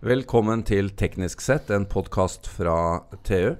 [0.00, 3.50] Velkommen til Teknisk sett, en podkast fra TU.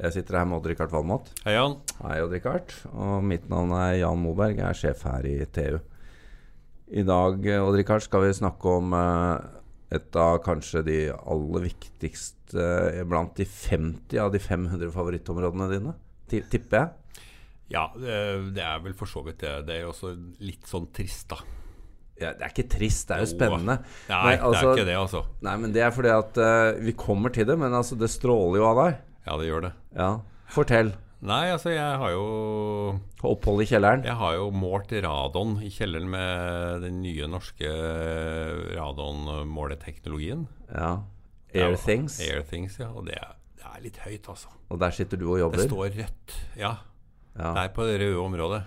[0.00, 1.26] Jeg sitter her med Odd-Rikard Valmot.
[1.42, 1.74] Hei, Jan.
[1.98, 2.72] Hei, Odd-Rikard.
[2.94, 4.56] Og mitt navn er Jan Moberg.
[4.56, 5.76] Jeg er sjef her i TU.
[6.88, 9.44] I dag Odd-Rikard, skal vi snakke om eh,
[10.00, 12.64] et av kanskje de aller viktigste
[12.94, 15.96] eh, blant de 50 av de 500 favorittområdene dine,
[16.32, 17.22] tipper jeg.
[17.76, 18.16] Ja, det,
[18.56, 19.52] det er vel for så vidt det.
[19.68, 21.44] Det er jo også litt sånn trist, da.
[22.20, 23.78] Ja, det er ikke trist, det er jo spennende.
[24.08, 25.24] Nei, Nei, det altså- er ikke det, altså.
[25.46, 28.58] Nei, men det er fordi at uh, Vi kommer til det, men altså, det stråler
[28.58, 28.96] jo av deg.
[29.28, 29.72] Ja, det gjør det.
[29.94, 30.08] Ja.
[30.50, 30.94] Fortell.
[31.20, 34.04] Nei, altså, jeg har jo Opphold i kjelleren.
[34.06, 37.66] Jeg har jo målt radon i kjelleren med den nye norske
[38.78, 40.46] radonmåleteknologien.
[40.70, 40.92] Ja.
[41.54, 41.54] Airthings.
[41.54, 42.20] Ja, Things.
[42.28, 42.88] Airthings, ja.
[42.94, 44.52] Og det er, det er litt høyt, altså.
[44.70, 45.62] Og der sitter du og jobber?
[45.62, 46.38] Det står rødt.
[46.58, 46.74] Ja,
[47.38, 47.52] Ja.
[47.54, 48.62] det er på det røde området.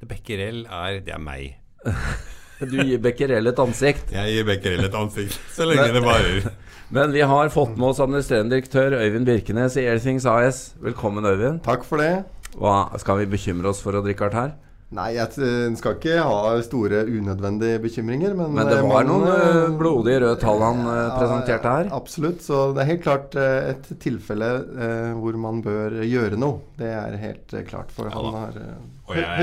[0.00, 1.56] Det Becquerel er Det er meg.
[2.70, 4.12] Du gir Becquerel et ansikt.
[4.14, 6.50] Jeg gir Becquerel et ansikt, så lenge det varer.
[6.94, 10.64] Men vi har fått med oss administrerende direktør Øyvind Birkenes i Airthings AS.
[10.82, 11.62] Velkommen, Øyvind.
[11.66, 12.12] Takk for det.
[12.58, 14.52] Hva, skal vi bekymre oss for å drikke hardt her?
[14.92, 19.30] Nei, jeg skal ikke ha store unødvendige bekymringer, men Men det eh, var man, noen
[19.32, 21.88] eh, eh, blodige røde tall han ja, presenterte her.
[21.96, 22.42] Absolutt.
[22.44, 26.60] Så det er helt klart et tilfelle eh, hvor man bør gjøre noe.
[26.76, 28.60] Det er helt klart, for Ja han har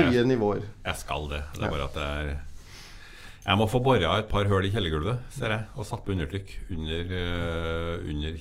[0.06, 0.62] høye nivåer.
[0.86, 1.42] Jeg skal det.
[1.58, 2.30] Det er bare at det er
[3.46, 6.50] Jeg må få bora et par hull i kjellergulvet, ser jeg, og satt på undertrykk
[6.76, 8.34] under, uh, under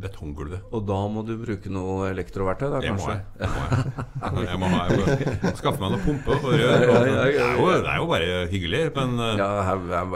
[0.00, 0.62] betonggulvet.
[0.72, 3.16] Og da må du bruke noe elektroverktøy, da Det må kanskje?
[3.18, 3.26] jeg.
[3.40, 4.46] Det må jeg.
[4.50, 6.86] jeg må ha, jeg må skaffe meg noe pumpe og rør.
[6.94, 9.48] og- Det, er jo, det er jo bare hyggelig, men uh, Ja,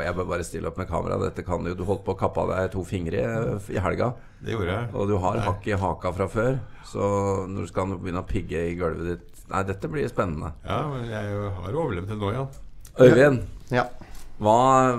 [0.06, 1.18] jeg, bør bare stille opp med kamera.
[1.26, 1.74] Dette kan du.
[1.74, 4.12] Du holdt på å kappe av deg to fingre i, i helga.
[4.44, 4.88] det gjorde jeg.
[4.94, 6.58] Og du har hakk i haka fra før.
[6.88, 7.02] Så
[7.50, 10.54] når du skal begynne å pigge i gulvet ditt Nei, dette blir spennende.
[10.64, 12.46] Ja, men jeg har overlevd til nå, ja.
[13.04, 13.42] Øyvind,
[13.72, 13.86] Ja.
[14.42, 14.56] hva,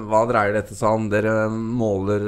[0.10, 1.10] hva dreier dette seg om?
[1.12, 2.24] Dere måler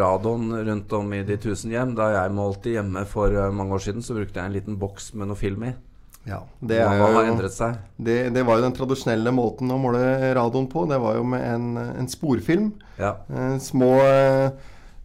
[0.00, 1.94] radioen radon rundt om i de tusen hjem.
[1.94, 5.12] Da jeg målte hjemme for eh, mange år siden, så brukte jeg en liten boks
[5.14, 5.74] med noe film i.
[6.26, 6.40] ja.
[6.60, 7.76] Det, Hva, hva har endret seg?
[8.02, 10.86] det, det var jo den tradisjonelle måten å måle radon på.
[10.90, 11.68] Det var jo med en,
[12.00, 12.72] en sporfilm.
[12.98, 13.14] Ja.
[13.30, 14.50] Eh, små eh,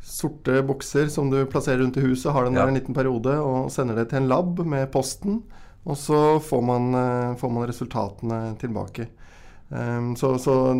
[0.02, 2.64] sorte bokser som du plasserer rundt i huset, har den Ja.
[2.64, 5.44] der en liten periode og sender det til en lab med posten.
[5.86, 9.08] Og så får man, eh, får man resultatene tilbake.
[9.72, 10.74] Um, så så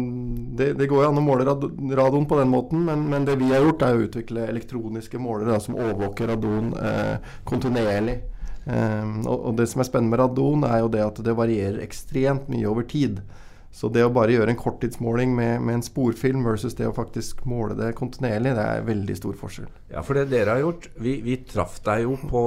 [0.58, 3.48] det, det går jo an å måle radon på den måten, men, men det vi
[3.54, 8.18] har gjort, er å utvikle elektroniske målere som overvåker radon eh, kontinuerlig.
[8.66, 11.80] Um, og, og det som er spennende med radon, er jo det at det varierer
[11.86, 13.24] ekstremt mye over tid.
[13.72, 17.46] Så det å bare gjøre en korttidsmåling med, med en sporfilm versus det å faktisk
[17.48, 19.70] måle det kontinuerlig, det er veldig stor forskjell.
[19.94, 22.42] Ja, for det dere har gjort Vi, vi traff deg jo på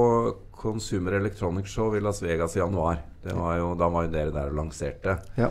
[0.64, 3.00] Consumer Electronics Show i Las Vegas i januar.
[3.24, 5.16] Det var jo, da var jo dere der og lanserte.
[5.40, 5.48] Ja.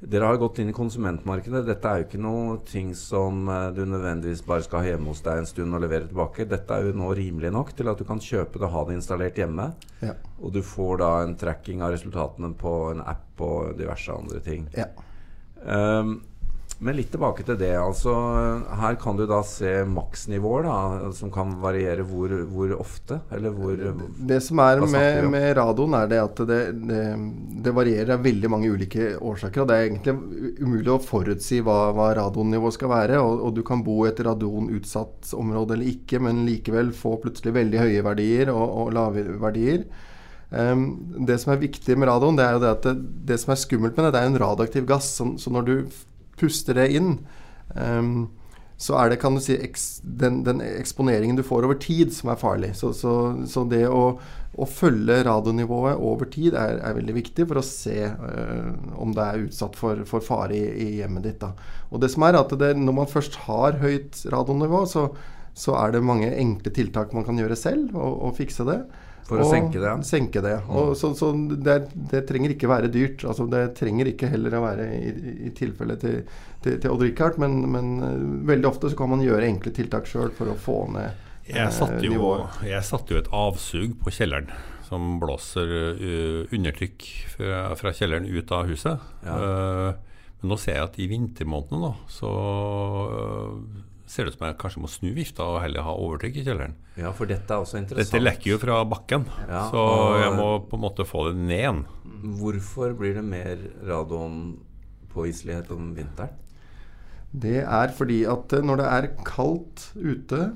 [0.00, 1.60] Dere har gått inn i konsumentmarkedet.
[1.66, 5.20] Dette er jo ikke noe ting som eh, du nødvendigvis bare skal ha hjemme hos
[5.26, 6.46] deg en stund og levere tilbake.
[6.48, 8.96] Dette er jo nå rimelig nok til at du kan kjøpe det og ha det
[8.96, 9.68] installert hjemme.
[10.00, 10.14] Ja.
[10.40, 14.68] Og du får da en tracking av resultatene på en app og diverse andre ting.
[14.76, 14.88] ja.
[15.60, 16.22] Um,
[16.80, 17.74] men litt tilbake til det.
[17.76, 18.12] altså
[18.80, 23.76] Her kan du da se maksnivåer da, som kan variere hvor, hvor ofte, eller hvor
[24.16, 27.02] Det som er med, med radon, er det at det, det,
[27.66, 29.62] det varierer av veldig mange ulike årsaker.
[29.62, 30.16] og Det er egentlig
[30.64, 33.20] umulig å forutsi hva, hva radonnivået skal være.
[33.20, 37.58] Og, og du kan bo i et radonutsatt område eller ikke, men likevel få plutselig
[37.60, 39.84] veldig høye verdier og, og lave verdier.
[40.50, 40.86] Um,
[41.28, 42.94] det som er viktig med radon, det er jo det at det,
[43.28, 45.12] det som er skummelt med det, det er en radioaktiv gass.
[45.20, 45.74] Så, så når du
[46.40, 47.16] puster det inn,
[47.76, 48.28] um,
[48.80, 52.30] så er det kan du si, eks, den, den eksponeringen du får over tid, som
[52.32, 52.70] er farlig.
[52.78, 53.12] Så, så,
[53.44, 54.14] så det å,
[54.56, 59.26] å følge radionivået over tid er, er veldig viktig for å se uh, om det
[59.26, 61.44] er utsatt for, for fare i, i hjemmet ditt.
[61.44, 61.52] Da.
[61.92, 65.10] Og det som er at det, Når man først har høyt radionivå, så,
[65.56, 68.80] så er det mange enkle tiltak man kan gjøre selv og, og fikse det.
[69.30, 69.90] For å Og senke det.
[69.94, 70.02] Mm.
[70.06, 70.56] Senke det.
[70.74, 71.76] Og så, så det,
[72.10, 73.22] det trenger ikke være dyrt.
[73.28, 75.12] Altså, det trenger ikke heller å være i,
[75.46, 76.24] i tilfelle til,
[76.64, 80.34] til, til Odd-Rikard, men, men øh, veldig ofte så kan man gjøre enkle tiltak sjøl
[80.34, 81.12] for å få ned
[81.46, 82.60] Jeg eh, satte jo, nivået.
[82.72, 84.50] jeg satte jo et avsug på kjelleren
[84.90, 87.06] som blåser øh, undertrykk
[87.36, 89.10] fra, fra kjelleren ut av huset.
[89.22, 89.36] Ja.
[89.38, 90.10] Uh,
[90.40, 92.30] men nå ser jeg at i vintermånedene så
[93.14, 93.54] øh,
[94.10, 96.74] ser det ut som jeg kanskje må snu vifta og heller ha overtrykk i kjelleren.
[96.98, 98.10] Ja, for dette er også interessant.
[98.10, 99.84] Dette lekker jo fra bakken, Ja, så
[100.18, 101.82] jeg må på en måte få det ned igjen.
[102.40, 106.34] Hvorfor blir det mer radonpåviselighet om vinteren?
[107.30, 110.48] Det er fordi at eh, når det er kaldt ute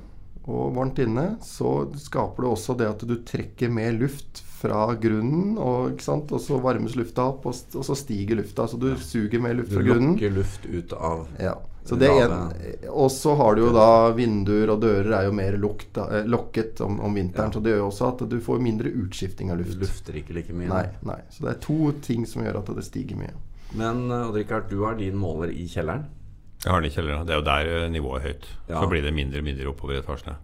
[0.44, 5.54] og varmt inne, så skaper det også det at du trekker mer luft fra grunnen,
[5.60, 6.32] og, ikke sant?
[6.34, 8.66] og så varmes lufta opp, og, og så stiger lufta.
[8.68, 10.18] Så du suger mer luft Du fra grunnen.
[10.18, 11.54] Du lokker luft ut av Ja.
[11.84, 12.32] Så det en,
[12.88, 16.80] og så har du jo da vinduer og dører er jo mer lukt, eh, lokket
[16.80, 17.50] om, om vinteren.
[17.50, 17.56] Ja.
[17.58, 19.76] Så det gjør jo også at du får mindre utskifting av luft.
[19.76, 20.70] Du lufter ikke like mye.
[20.70, 21.18] Nei, nei.
[21.34, 23.34] Så det er to ting som gjør at det stiger mye.
[23.76, 26.06] Men eh, Odd Rikard, du har din måler i kjelleren.
[26.64, 27.28] Jeg har den i kjelleren.
[27.28, 28.48] Det er jo der eh, nivået er høyt.
[28.70, 28.80] Ja.
[28.80, 30.38] Så blir det mindre og mindre oppover i etasjene.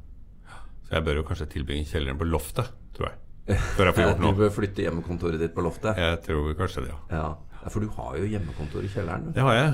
[0.90, 3.60] Så jeg bør jo kanskje tilbringe kjelleren på loftet, tror jeg.
[3.78, 5.96] Før jeg får gjort Du bør flytte hjemmekontoret ditt på loftet.
[6.04, 7.00] Jeg tror kanskje det, ja.
[7.16, 7.30] Ja.
[7.60, 9.26] Ja, For du har jo hjemmekontor i kjelleren.
[9.28, 9.32] du.
[9.36, 9.72] Det har jeg.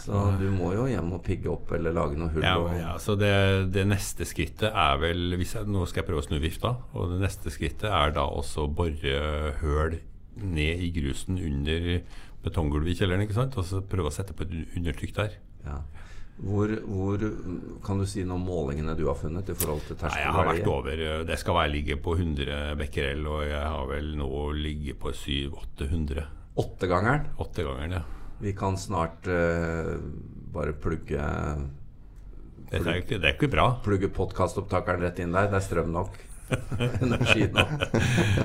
[0.00, 2.44] Så du må jo hjem og pigge opp eller lage noe hull.
[2.44, 3.32] Ja, ja, så det,
[3.74, 6.74] det neste skrittet er vel jeg, Nå skal jeg prøve å snu vifta.
[6.96, 9.98] Og det neste skrittet er da også å bore høl
[10.40, 11.88] ned i grusen under
[12.44, 13.24] betonggulvet i kjelleren.
[13.26, 13.58] ikke sant?
[13.60, 15.34] Og så prøve å sette på et undertrykk der.
[15.66, 15.80] ja.
[16.40, 17.24] hvor, hvor
[17.84, 20.48] Kan du si noe om målingene du har funnet i forhold til Nei, jeg har
[20.48, 25.02] vært over Det skal være ligge på 100 becquerel, og jeg har vel nå ligget
[25.02, 26.24] på 700-800.
[26.60, 27.28] Åttegangeren.
[27.44, 28.06] Åttegangeren, ja.
[28.40, 29.96] Vi kan snart uh,
[30.54, 31.20] bare plugge
[32.70, 33.64] det er, ikke, det er ikke bra.
[33.82, 35.48] Plugge podkastopptakeren rett inn der.
[35.50, 36.14] Det er strøm nok.
[37.04, 37.72] Energi nok.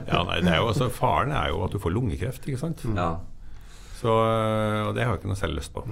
[0.09, 2.81] Ja, nei, det er jo, altså, Faren er jo at du får lungekreft, ikke sant.
[2.97, 3.11] Ja.
[3.99, 5.85] Så, øh, og det har jeg ikke noe selv lyst på.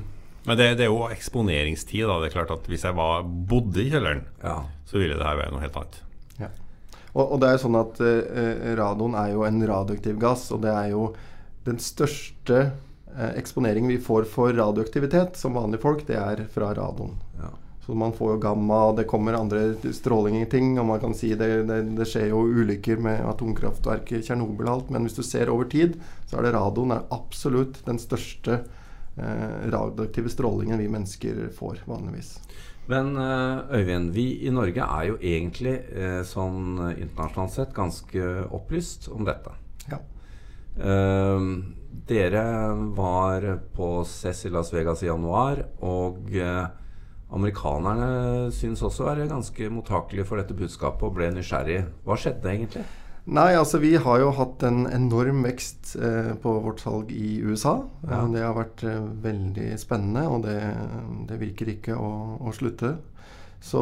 [0.47, 2.07] Men det, det er jo eksponeringstid.
[2.09, 4.57] da, det er klart at Hvis jeg var, bodde i kjelleren, ja.
[4.89, 6.01] så ville det her være noe helt annet.
[6.41, 6.49] Ja.
[7.13, 10.65] Og, og det er jo sånn at eh, radon er jo en radioaktiv gass, og
[10.65, 11.05] det er jo
[11.69, 12.65] den største
[13.17, 17.17] eh, eksponeringen vi får for radioaktivitet som vanlige folk, det er fra radon.
[17.41, 17.51] ja.
[17.85, 20.77] Så man får jo gamma, det kommer andre strålinger-ting.
[20.79, 24.73] Og man kan si det, det, det skjer jo ulykker med atomkraftverket i Tsjernobyl og
[24.73, 25.97] alt, men hvis du ser over tid,
[26.29, 28.61] så er det radon er absolutt den største
[29.17, 32.37] eh, radioaktive strålingen vi mennesker får vanligvis.
[32.87, 39.11] Men eh, Øyvind, vi i Norge er jo egentlig eh, sånn internasjonalt sett ganske opplyst
[39.11, 39.59] om dette.
[39.91, 39.99] Ja.
[40.77, 41.47] Eh,
[42.07, 42.45] dere
[42.97, 46.65] var på CES i Las Vegas i januar, og eh,
[47.33, 51.79] amerikanerne syns også være ganske mottakelige for dette budskapet og ble nysgjerrig.
[52.05, 52.83] Hva skjedde egentlig?
[53.23, 57.77] Nei, altså vi har jo hatt en enorm vekst eh, på vårt salg i USA.
[58.03, 58.19] Ja.
[58.19, 60.59] Eh, Det har vært eh, veldig spennende, og det,
[61.29, 62.11] det virker ikke å,
[62.43, 62.97] å slutte.
[63.63, 63.79] Så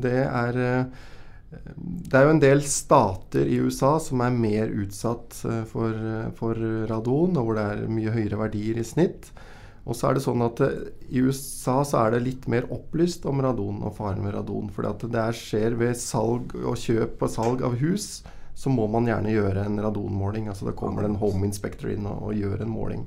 [0.00, 1.08] det er eh,
[1.50, 6.28] Det er jo en del stater i USA som er mer utsatt eh, for, eh,
[6.38, 6.58] for
[6.90, 9.32] radon, og hvor det er mye høyere verdier i snitt.
[9.88, 13.26] Og så er det sånn at eh, I USA så er det litt mer opplyst
[13.26, 14.70] om radon og faren ved radon.
[14.74, 18.20] For det skjer ved salg og kjøp og salg av hus,
[18.54, 20.46] så må man gjerne gjøre en radonmåling.
[20.52, 23.04] Altså Da kommer det en home inspector inn og, og gjør en måling.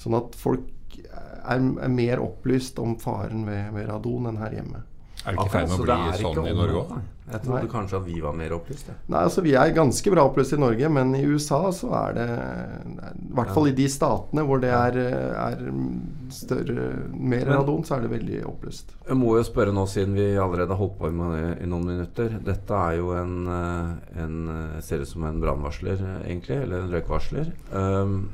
[0.00, 4.84] Sånn at folk er, er mer opplyst om faren ved, ved radon enn her hjemme.
[5.20, 6.92] Er det ikke i ferd med å bli er ikke sånn i Norge òg?
[7.30, 7.70] Jeg trodde Nei.
[7.70, 8.88] kanskje at vi var mer opplyst.
[9.06, 12.26] Nei, altså Vi er ganske bra opplyst i Norge, men i USA så er det
[12.32, 14.98] I hvert fall i de statene hvor det er,
[15.38, 15.62] er
[16.34, 18.96] større, mer Men- radon, så er det veldig opplyst.
[19.06, 22.34] Jeg må jo spørre nå, siden vi allerede har holdt på i, i noen minutter.
[22.42, 26.62] Dette er jo en, eh, en eh, Ser ut som en brannvarsler, eh, egentlig.
[26.64, 27.52] Eller en røykvarsler.
[27.70, 28.30] Um,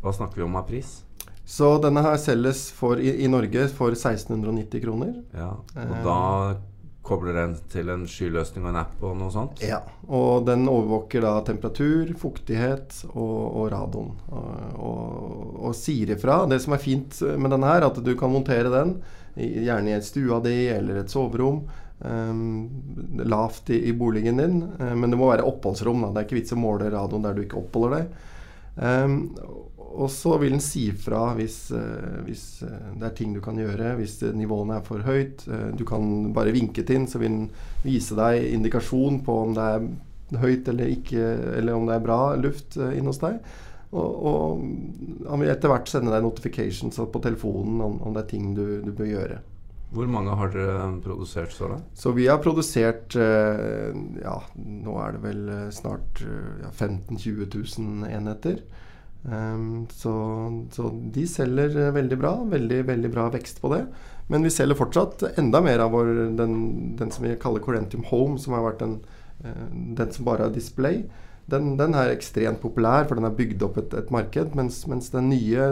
[0.00, 1.02] hva snakker vi om av pris?
[1.46, 5.12] Så denne her selges for, i, i Norge for 1690 kroner.
[5.36, 6.16] Ja, Og da
[7.06, 9.62] kobler den til en skyløsning og en app og noe sånt?
[9.62, 9.78] Ja,
[10.10, 14.10] Og den overvåker da temperatur, fuktighet og, og radon.
[14.26, 16.40] Og, og, og sier ifra.
[16.50, 18.96] Det som er fint med denne her, at du kan montere den
[19.36, 21.62] gjerne i stua di eller et soverom.
[21.96, 22.66] Um,
[23.24, 24.58] lavt i, i boligen din.
[24.66, 26.02] um, men det må være oppholdsrom.
[26.08, 26.10] Da.
[26.10, 28.18] Det er ikke vits å måle radioen der du ikke oppholder deg.
[28.76, 29.14] Ehm,
[29.96, 33.56] og så vil den si fra hvis, eh, hvis eh, det er ting du kan
[33.58, 35.46] gjøre, hvis eh, nivåene er for høyt.
[35.78, 37.46] Du kan bare vinke til den, så vil den
[37.84, 41.24] vise deg indikasjon på om det er høyt eller ikke,
[41.60, 43.40] eller om det er bra luft inne hos deg.
[43.96, 48.32] Og, og han vil etter hvert sende deg notifications på telefonen om, om det er
[48.34, 49.38] ting du, du bør gjøre.
[49.94, 51.92] Hvor mange har dere produsert så langt?
[51.96, 57.46] Så vi har produsert Ja, nå er det vel snart ja, 15 000-20
[57.78, 58.58] 000 enheter.
[59.32, 60.12] Ehm, så,
[60.72, 62.32] så de selger eh, veldig bra.
[62.52, 63.82] Veldig, veldig bra vekst på det.
[64.30, 66.56] Men vi selger fortsatt enda mer av vår, den,
[66.98, 68.98] den som vi kaller Corentium Home, som har vært den,
[69.44, 69.64] eh,
[69.98, 71.04] den som bare har display.
[71.48, 74.56] Den, den er ekstremt populær, for den har bygd opp et, et marked.
[74.58, 75.68] Mens, mens den nye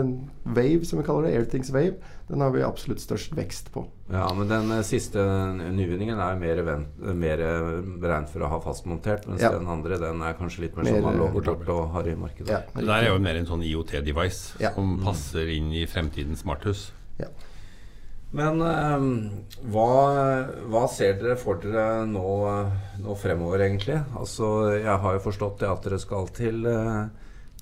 [0.47, 1.97] Wave, som vi kaller det, Airthings Wave,
[2.29, 3.83] den har vi absolutt størst vekst på.
[4.13, 5.19] Ja, men den eh, siste
[5.75, 6.63] nyvinningen er mer,
[7.19, 9.51] mer eh, beregnet for å ha fastmontert, mens Ja.
[9.57, 12.07] den andre den er kanskje litt mer, Mer, sånn man eh, låner bort og har
[12.07, 12.53] i markedet.
[12.55, 14.71] Ja, Det der er jo mer en sånn IOT-device Ja.
[14.79, 16.93] som passer inn i fremtidens smarthus.
[17.19, 17.27] Ja.
[18.35, 19.09] Men eh,
[19.71, 19.91] hva,
[20.71, 22.31] hva ser dere for dere nå,
[23.05, 24.01] nå fremover, egentlig?
[24.19, 24.49] Altså,
[24.79, 27.05] jeg har jo forstått det at dere skal til, eh,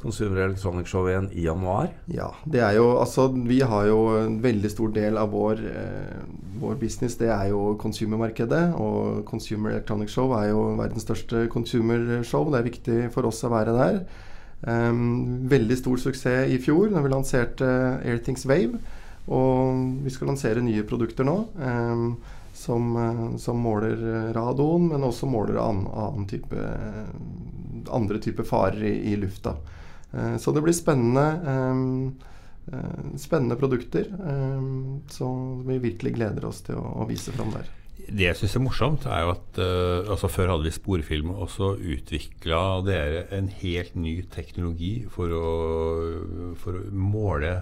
[0.03, 1.93] Consumer Electronic Show igjen i januar.
[2.11, 6.25] Ja, det er jo Altså, vi har jo en veldig stor del av vår, eh,
[6.59, 8.75] vår business, det er jo consumermarkedet.
[8.75, 12.51] Og Consumer Electronic Show er jo verdens største consumershow.
[12.51, 14.05] Det er viktig for oss å være der.
[14.63, 17.67] Um, veldig stor suksess i fjor da vi lanserte
[18.05, 18.79] Airthings Wave.
[19.31, 21.37] Og vi skal lansere nye produkter nå.
[21.59, 22.07] Um,
[22.53, 23.97] som, eh, som, måler
[24.37, 26.67] radon, men også måler annen, annen type,
[27.89, 29.57] andre typer farer i, i lufta.
[30.13, 34.09] Eh, så det blir spennende, eh, eh, spennende produkter
[35.09, 37.71] som vi virkelig gleder oss til å, vise fram der.
[38.03, 39.59] Det jeg syns er morsomt, er jo at
[40.11, 45.51] altså før hadde vi sporfilm, og så utvikla dere en helt ny teknologi for å,
[46.59, 47.61] for å måle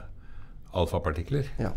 [0.77, 1.49] alfapartikler.
[1.61, 1.75] Ja.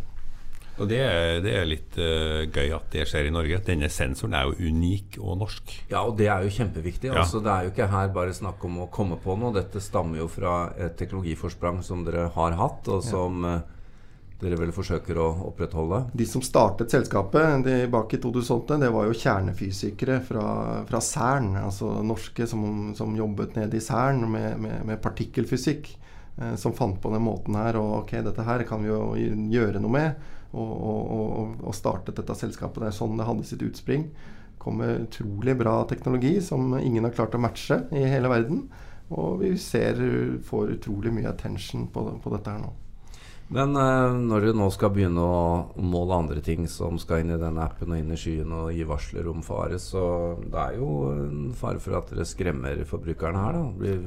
[0.82, 3.60] Og det er, det er litt uh, gøy at det skjer i Norge.
[3.68, 5.76] Denne sensoren er jo unik og norsk.
[5.92, 7.12] Ja, og det er jo kjempeviktig.
[7.12, 7.22] Ja.
[7.22, 9.54] Altså, det er jo ikke her bare snakk om å komme på noe.
[9.54, 13.60] Dette stammer jo fra et teknologiforsprang som dere har hatt, og som ja.
[13.62, 13.84] uh,
[14.44, 16.08] dere vel forsøker å opprettholde.
[16.18, 20.48] De som startet selskapet bak i 2008, det var jo kjernefysikere fra,
[20.90, 21.54] fra CERN.
[21.62, 22.66] Altså norske som,
[22.98, 25.94] som jobbet nede i CERN med, med, med partikkelfysikk.
[26.34, 27.78] Uh, som fant på den måten her.
[27.78, 29.02] Og ok, dette her kan vi jo
[29.54, 32.82] gjøre noe med og, og, og, startet dette selskapet.
[32.82, 34.08] Det er sånn det hadde sitt utspring.
[34.62, 38.68] Kom med utrolig bra teknologi som ingen har klart å matche i hele verden.
[39.14, 40.00] Og vi ser
[40.48, 42.72] får utrolig mye attention på, på dette her nå.
[43.54, 47.42] Men eh, når du nå skal begynne å måle andre ting som skal inn i
[47.42, 50.06] denne appen og inn i skyen og gi varsler om fare, så
[50.42, 53.66] det er jo en fare for at dere skremmer forbrukerne her, da.
[53.78, 54.06] Blir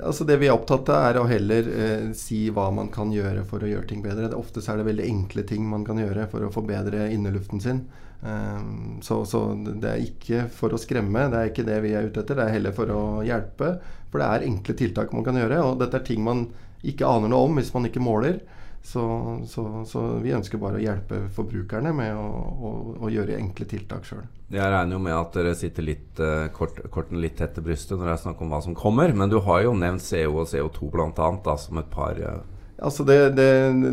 [0.00, 3.44] Altså Det vi er opptatt av, er å heller eh, si hva man kan gjøre
[3.48, 4.30] for å gjøre ting bedre.
[4.36, 7.84] Ofte er det veldig enkle ting man kan gjøre for å forbedre inneluften sin.
[8.20, 12.10] Um, så, så, det er ikke for å skremme, det er ikke det vi er
[12.10, 12.36] ute etter.
[12.36, 13.74] Det er heller for å hjelpe.
[14.10, 16.48] For det er enkle tiltak man kan gjøre, og dette er ting man
[16.86, 18.40] ikke aner noe om hvis man ikke måler.
[18.82, 19.02] Så,
[19.46, 22.70] så, så, vi ønsker bare å hjelpe forbrukerne med å, å,
[23.04, 24.24] å gjøre enkle tiltak sjøl.
[24.50, 27.98] Jeg regner jo med at dere sitter litt, uh, kort, korten litt tett til brystet
[27.98, 29.12] når det er snakk om hva som kommer.
[29.14, 31.58] Men du har jo nevnt CO og CO2 bl.a.
[31.60, 32.40] som et par uh,
[32.80, 33.48] Altså det, det,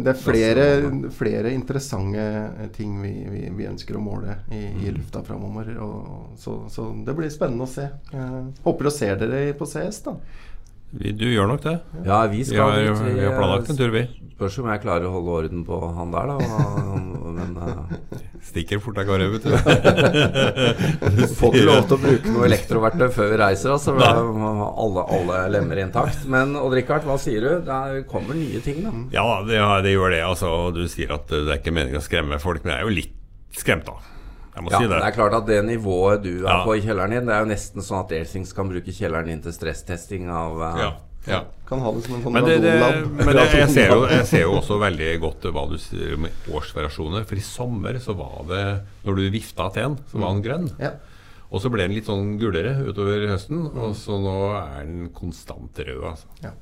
[0.06, 0.65] det, er flere,
[1.12, 2.22] flere, interessante
[2.75, 4.94] ting vi, vi, vi, ønsker å måle i, i mm.
[4.96, 5.74] lufta framover.
[6.39, 7.89] Så, så, det blir spennende å se.
[8.13, 10.15] Jeg håper å se dere på CS, da.
[10.91, 11.75] Du gjør nok det.
[12.08, 14.06] Ja, vi skal Vi har, vi har planlagt en tur, vi.
[14.38, 16.38] Spørs om jeg klarer å holde orden på han der, da.
[17.38, 18.13] Men uh...
[18.48, 19.51] Stikker fort av gårde, vet du.
[21.36, 23.98] Får ikke lov til å bruke noe elektroverktøy før vi reiser, altså.
[24.00, 26.24] Alle, alle lemmer intakt.
[26.32, 27.51] Men Odd-Rikard, hva sier du?
[27.67, 28.94] Det kommer nye ting, da.
[29.17, 30.22] Ja, det, det gjør det.
[30.29, 33.00] Altså, du sier at det er ikke meningen å skremme folk, men jeg er jo
[33.01, 33.17] litt
[33.58, 34.16] skremt, da.
[34.58, 34.98] Jeg må ja, si det.
[34.98, 36.62] det er klart at det nivået du er ja.
[36.66, 39.44] på i kjelleren din, det er jo nesten sånn at Airthings kan bruke kjelleren din
[39.46, 40.90] til stresstesting av uh, ja.
[41.28, 41.42] Ja.
[41.68, 42.74] Kan ha det som en sånn men, det, det,
[43.20, 46.26] men det, jeg, ser jo, jeg, ser jo, også veldig godt hva du sier om
[46.26, 47.28] årsvariasjoner.
[47.28, 48.64] For i sommer så var det
[49.04, 50.70] Når du vifta til en, så var den grønn.
[50.82, 50.96] Ja.
[51.48, 53.68] Og så ble den litt sånn gulere utover høsten.
[53.76, 56.02] Og så nå er den konstant rød.
[56.14, 56.32] Altså.
[56.44, 56.56] Ja.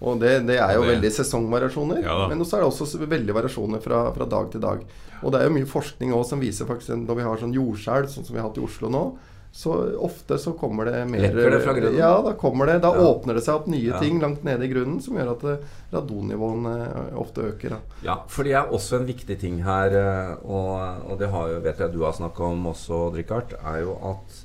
[0.00, 2.00] Og det, det, er jo veldig sesongvariasjoner.
[2.06, 4.86] Ja, men så er det også veldig variasjoner fra, fra, dag til dag.
[5.20, 8.08] Og det er jo mye forskning også som viser faktisk når vi har sånn jordskjelv,
[8.08, 9.04] sånn som vi har hatt i Oslo nå,
[9.52, 11.98] så ofte så kommer det mer Lekker det fra grunnen?
[11.98, 12.78] Ja, da kommer det.
[12.84, 13.06] Da ja.
[13.10, 16.74] åpner det seg opp nye ting langt nede i grunnen som gjør at eh, radonnivåene
[16.86, 17.74] eh, ofte øker.
[17.74, 17.96] Da.
[18.06, 21.58] Ja, for det er også en viktig ting her, eh, og, og det har jo,
[21.66, 24.38] vet jeg du har snakka om også, Richard, er jo at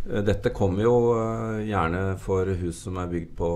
[0.00, 3.48] dette kommer jo eh, gjerne for hus som er bygd på,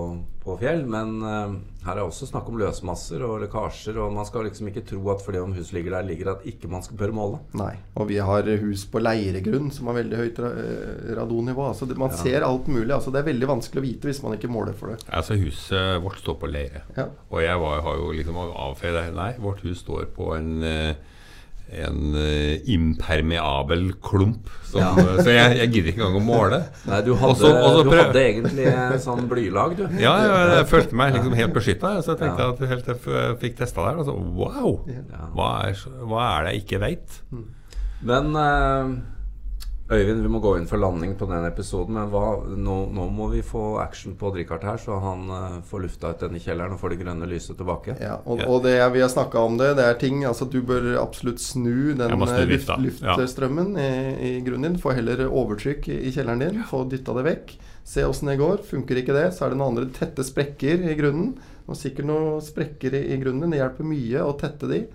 [0.43, 1.55] på fjell, men uh,
[1.87, 5.23] her er også snakk om løsmasser og lekkasjer, og man skal liksom ikke tro at
[5.25, 7.39] fordi om huset ligger der, ligger at ikke man skal bør måle.
[7.57, 10.43] Nei, og vi har hus på leiregrunn som har veldig høyt
[11.17, 11.65] radonnivå.
[11.71, 12.21] Altså, man ja.
[12.21, 12.93] ser alt mulig.
[12.93, 15.01] Altså, det er veldig vanskelig å vite hvis man ikke måler for det.
[15.09, 17.09] Altså Huset vårt står på leire, ja.
[17.31, 19.07] og jeg var, har jo liksom avfeid det.
[19.17, 21.14] Nei, vårt hus står på en uh,
[21.73, 24.49] en uh, impermeabel klump.
[24.69, 24.91] Som, ja.
[24.99, 26.59] Eh, så jeg, jeg, gidder ikke engang å måle.
[26.85, 28.67] Nei, Du hadde, også, også du hadde egentlig
[29.03, 29.83] sånn blylag, du.
[30.01, 31.93] Ja, jeg, jeg følte meg liksom helt beskytta.
[32.05, 32.53] Så jeg tenkte ja.
[32.53, 34.79] at helt til jeg fikk testa der, og så wow!
[35.35, 37.19] Hva er, hva er, det jeg ikke veit?
[38.05, 38.95] Men uh,
[39.85, 41.93] Øyvind, vi må gå inn for landing på den episoden.
[41.93, 45.83] Men hva, nå, nå, må vi få action på Richard her, så han uh, får
[45.83, 47.93] lufta ut denne kjelleren og får det grønne lyset tilbake.
[48.01, 49.75] Ja, og, og det, vi har snakka om det.
[49.77, 52.73] Det er ting altså Du bør absolutt snu den snu eh, luft,
[53.05, 53.85] luftstrømmen ja.
[53.85, 54.81] i, i, grunnen din.
[54.81, 56.63] Få heller overtrykk i, i kjelleren din.
[56.65, 57.57] Få dytta det vekk.
[57.85, 58.65] Se åssen det går.
[58.65, 61.35] Funker ikke det, så er det noen andre tette sprekker i grunnen.
[61.69, 63.53] Og sikkert noen sprekker i, i grunnen.
[63.53, 64.87] Det hjelper mye å tette de.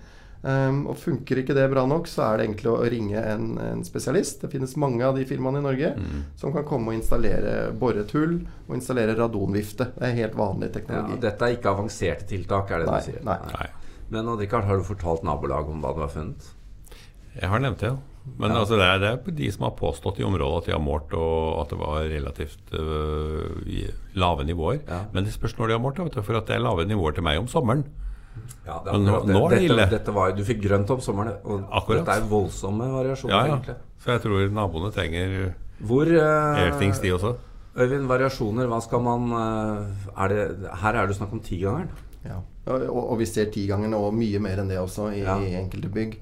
[0.43, 3.83] Um, og Funker ikke det bra nok, så er det egentlig å ringe en, en
[3.85, 4.39] spesialist.
[4.41, 6.23] Det finnes mange av de firmaene i Norge Mm.
[6.35, 9.91] som kan komme og installere borretull og installere radonvifte.
[9.99, 11.19] Det er helt vanlig Ja, teknologi.
[11.21, 13.21] dette er ikke avanserte tiltak, er det Nei, du sier?
[13.23, 13.37] nei.
[13.53, 13.67] Nei.
[14.09, 16.49] Men Richard, har du fortalt nabolaget om hva du har funnet?
[17.39, 17.97] Jeg har nevnt det, ja.
[18.37, 18.57] Men Ja.
[18.59, 21.13] altså, det, er, det er de som har påstått i området at de har målt,
[21.13, 24.81] og at det var relativt øh, lave nivåer.
[24.87, 25.03] Ja.
[25.13, 27.13] Men det spørs når de har målt, vet du, for at det er lave nivåer
[27.17, 27.85] til meg om sommeren.
[28.65, 29.85] Ja, det Men nå- nå er det dette, ille.
[29.89, 32.05] Dette var, du fikk grønt om sommeren, og Akkurat.
[32.05, 33.55] dette er voldsomme variasjoner, Ja, ja.
[33.57, 33.75] egentlig.
[33.99, 37.35] Så jeg tror naboene trenger Hvor uh, airthings, de også.
[37.77, 41.89] Øyvind, variasjoner, hva skal man eh, er det, Her er det snakk om tigangeren.
[42.25, 42.35] Ja.
[42.67, 45.37] Og, og vi ser tigangeren og mye mer enn det også i, Ja.
[45.39, 46.17] i enkelte bygg.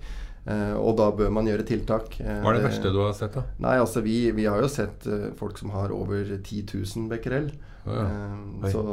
[0.47, 2.19] Eh, og da bør man gjøre tiltak.
[2.21, 3.43] Eh, Hva er det verste du har sett, da?
[3.59, 7.51] Nei, altså vi, vi har jo sett eh, folk som har over 10 000 becquerel.
[7.87, 8.05] Oh, ja.
[8.05, 8.83] Eh, så,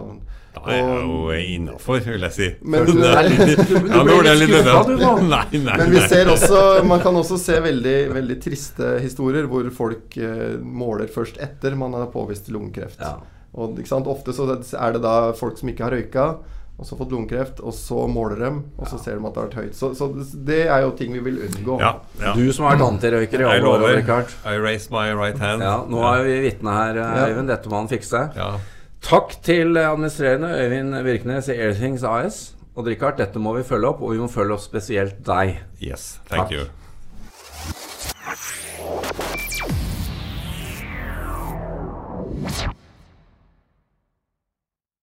[0.57, 2.49] Da er jeg jo innafor, vil jeg si.
[2.63, 5.13] Men- du, nei, Du- du Ja, ble ble litt litt skuffa, du, nå.
[5.35, 5.77] Nei, nei.
[5.83, 10.57] Men vi ser også Man kan også se veldig, veldig triste historier hvor folk eh,
[10.61, 13.01] måler først etter man har påvist lungekreft.
[13.01, 13.17] Ja.
[13.57, 16.27] Og ikke sant, Ofte så er det da folk som ikke har røyka,
[16.77, 19.47] og så fått lungekreft, og så måler dem, og så ser de at det har
[19.49, 19.77] vært høyt.
[19.79, 20.11] Så, så
[20.45, 21.79] det er jo ting vi vil unngå.
[21.81, 22.35] Ja, ja.
[22.37, 23.87] Du som har vært antirøyker i alle år.
[23.97, 24.35] Rikard.
[24.45, 25.65] I raise my right hand.
[25.65, 27.27] Ja, nå er vi vitne her, eh, Ja.
[27.33, 27.49] Øyvind.
[27.49, 28.27] Dette må han fikse.
[28.37, 28.51] Ja.
[29.07, 32.43] Takk til administrerende Øyvind Virknes i Airthings AS.
[32.77, 35.63] Og Richard, dette må vi følge opp, og vi må følge opp spesielt deg.
[35.81, 36.53] Yes, thank Takk.
[36.53, 36.86] you.